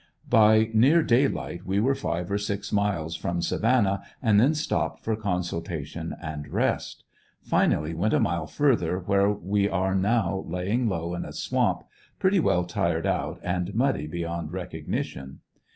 [0.31, 5.03] By near day light we were five or six miles from Savannah, and then stopped
[5.03, 7.03] for consultation and rest.
[7.43, 11.83] Final ly went a mile further, where we are now laying low in a swamp,
[12.17, 15.41] pretty well tired out and muddy beyond recognition.